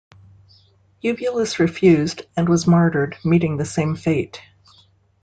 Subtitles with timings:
[1.03, 4.41] Eubulus refused, and was martyred, meeting the same fate.